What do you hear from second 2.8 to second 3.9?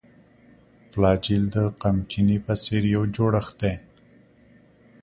یو جوړښت دی.